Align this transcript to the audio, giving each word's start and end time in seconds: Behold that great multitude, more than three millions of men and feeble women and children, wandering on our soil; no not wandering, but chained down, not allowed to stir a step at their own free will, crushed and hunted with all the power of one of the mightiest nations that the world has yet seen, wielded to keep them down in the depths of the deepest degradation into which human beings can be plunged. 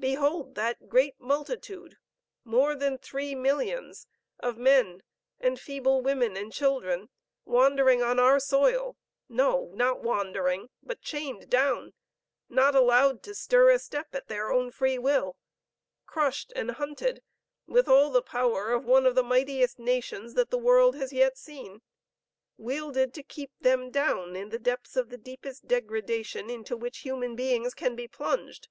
Behold 0.00 0.56
that 0.56 0.88
great 0.88 1.14
multitude, 1.20 1.98
more 2.42 2.74
than 2.74 2.98
three 2.98 3.32
millions 3.36 4.08
of 4.40 4.56
men 4.58 5.04
and 5.38 5.60
feeble 5.60 6.02
women 6.02 6.36
and 6.36 6.52
children, 6.52 7.10
wandering 7.44 8.02
on 8.02 8.18
our 8.18 8.40
soil; 8.40 8.96
no 9.28 9.70
not 9.76 10.02
wandering, 10.02 10.68
but 10.82 11.00
chained 11.00 11.48
down, 11.48 11.92
not 12.48 12.74
allowed 12.74 13.22
to 13.22 13.36
stir 13.36 13.70
a 13.70 13.78
step 13.78 14.12
at 14.16 14.26
their 14.26 14.50
own 14.50 14.72
free 14.72 14.98
will, 14.98 15.36
crushed 16.06 16.52
and 16.56 16.72
hunted 16.72 17.22
with 17.68 17.86
all 17.86 18.10
the 18.10 18.20
power 18.20 18.72
of 18.72 18.84
one 18.84 19.06
of 19.06 19.14
the 19.14 19.22
mightiest 19.22 19.78
nations 19.78 20.34
that 20.34 20.50
the 20.50 20.58
world 20.58 20.96
has 20.96 21.12
yet 21.12 21.38
seen, 21.38 21.82
wielded 22.56 23.14
to 23.14 23.22
keep 23.22 23.52
them 23.60 23.92
down 23.92 24.34
in 24.34 24.48
the 24.48 24.58
depths 24.58 24.96
of 24.96 25.08
the 25.08 25.16
deepest 25.18 25.68
degradation 25.68 26.50
into 26.50 26.76
which 26.76 27.02
human 27.06 27.36
beings 27.36 27.74
can 27.74 27.94
be 27.94 28.08
plunged. 28.08 28.66